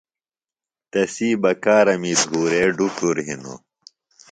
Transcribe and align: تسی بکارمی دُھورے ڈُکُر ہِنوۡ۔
تسی 0.91 1.29
بکارمی 1.41 2.13
دُھورے 2.31 2.63
ڈُکُر 2.77 3.17
ہِنوۡ۔ 3.25 3.59